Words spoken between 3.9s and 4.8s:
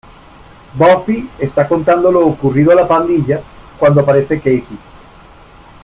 aparece Kathie.